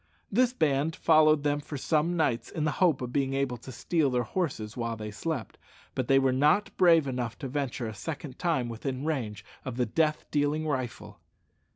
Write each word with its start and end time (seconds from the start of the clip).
This 0.31 0.51
band 0.51 0.95
followed 0.95 1.43
them 1.43 1.59
for 1.59 1.77
some 1.77 2.17
nights, 2.17 2.49
in 2.49 2.63
the 2.63 2.71
hope 2.81 3.01
of 3.03 3.13
being 3.13 3.35
able 3.35 3.57
to 3.57 3.71
steal 3.71 4.09
their 4.09 4.23
horses 4.23 4.75
while 4.75 4.97
they 4.97 5.11
slept; 5.11 5.59
but 5.93 6.07
they 6.07 6.17
were 6.17 6.33
not 6.33 6.75
brave 6.75 7.05
enough 7.05 7.37
to 7.37 7.47
venture 7.47 7.85
a 7.85 7.93
second 7.93 8.39
time 8.39 8.67
within 8.67 9.05
range 9.05 9.45
of 9.63 9.77
the 9.77 9.85
death 9.85 10.25
dealing 10.31 10.65
rifle. 10.67 11.19